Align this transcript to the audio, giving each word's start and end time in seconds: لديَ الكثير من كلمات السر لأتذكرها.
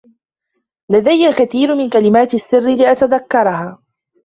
لديَ 0.89 1.27
الكثير 1.27 1.75
من 1.75 1.89
كلمات 1.89 2.33
السر 2.33 2.69
لأتذكرها. 2.75 3.81